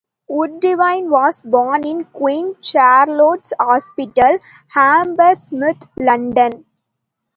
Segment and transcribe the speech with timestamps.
[0.27, 4.39] Woodvine was born in Queen Charlotte's Hospital,
[4.73, 6.65] Hammersmith, London.